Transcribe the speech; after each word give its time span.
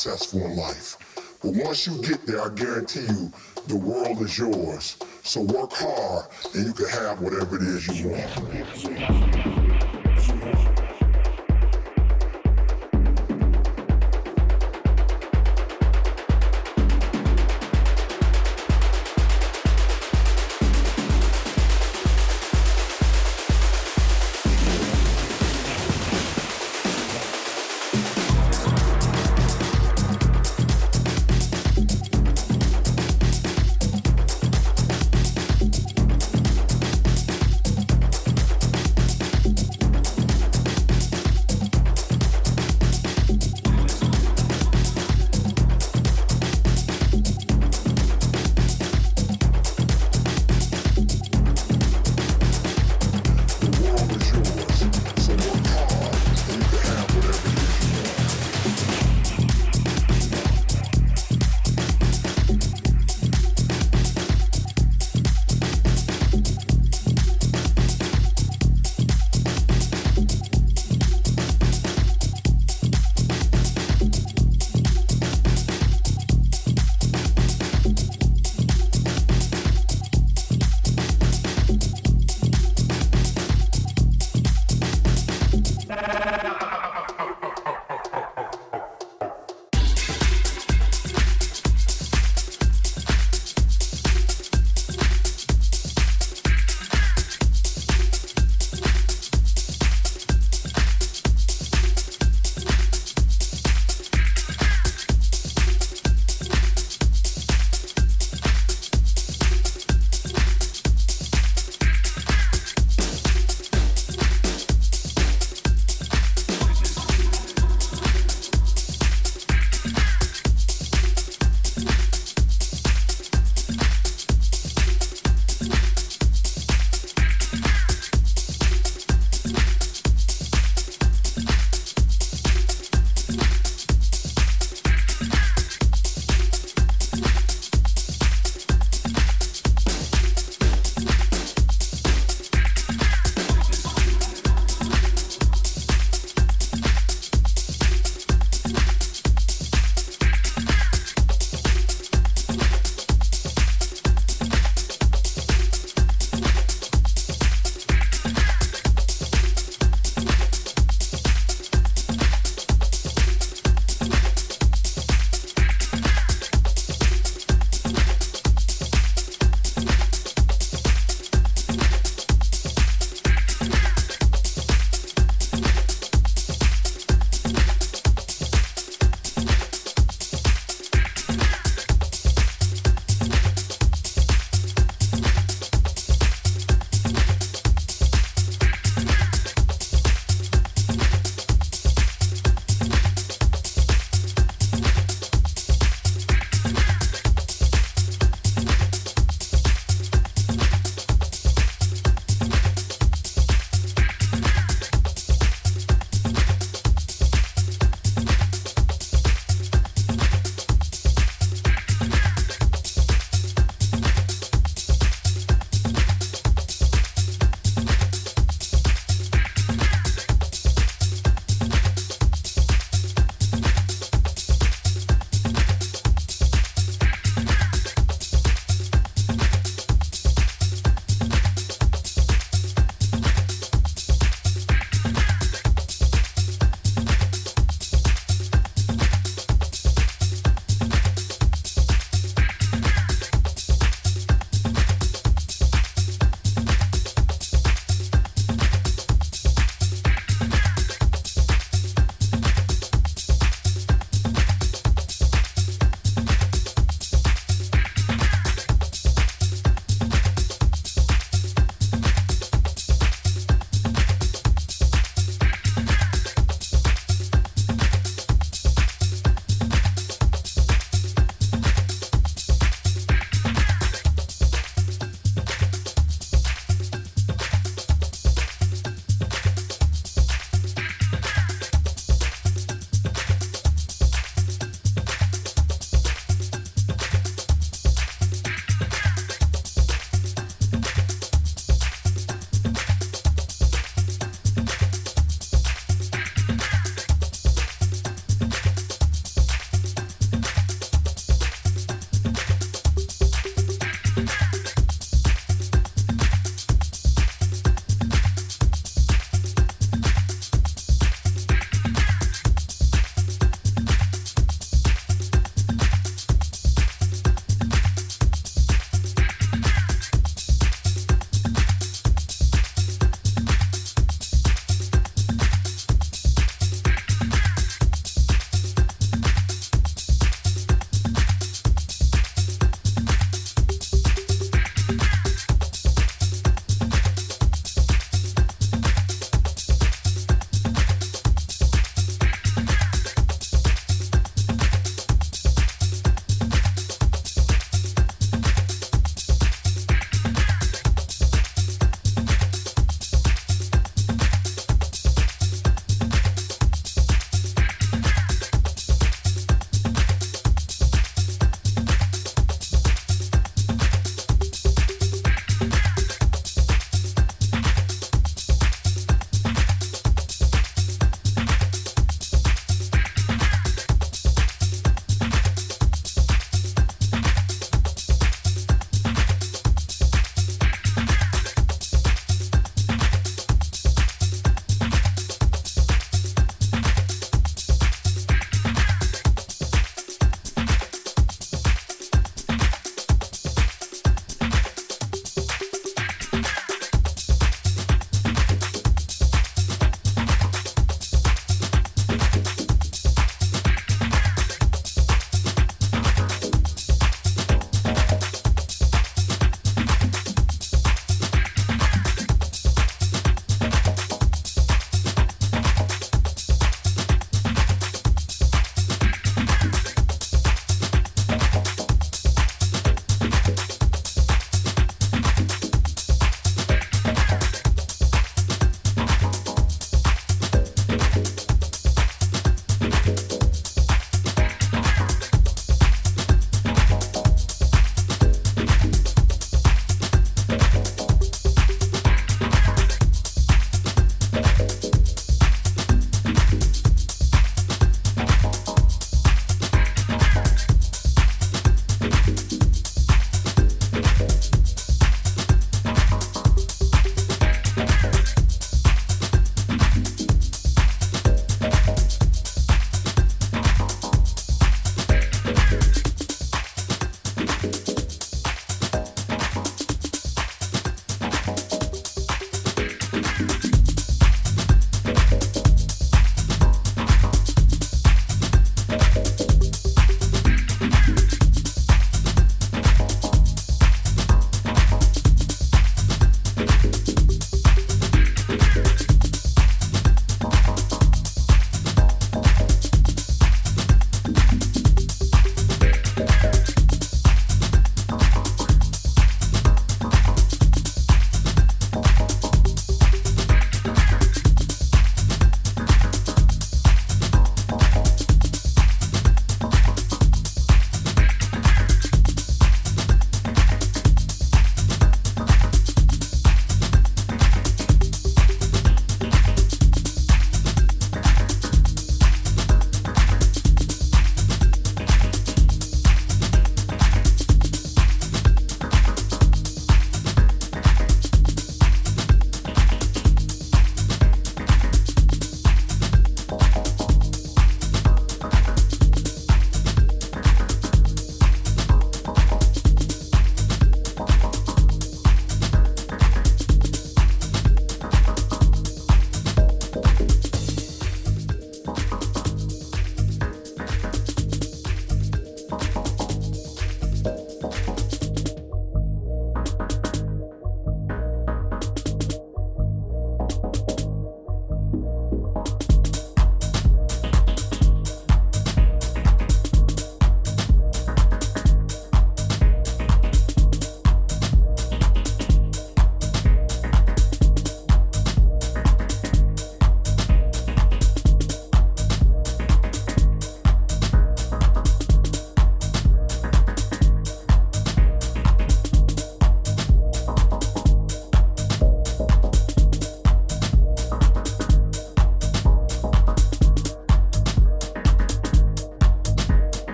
successful 0.00 0.40
in 0.46 0.56
life. 0.56 0.96
But 1.42 1.52
once 1.54 1.86
you 1.86 2.00
get 2.02 2.26
there, 2.26 2.40
I 2.40 2.48
guarantee 2.54 3.00
you, 3.00 3.30
the 3.66 3.76
world 3.76 4.20
is 4.22 4.38
yours. 4.38 4.96
So 5.22 5.42
work 5.42 5.72
hard 5.74 6.26
and 6.54 6.66
you 6.66 6.72
can 6.72 6.88
have 6.88 7.20
whatever 7.20 7.56
it 7.56 7.62
is 7.62 7.86
you 8.00 8.08
want. 8.08 9.59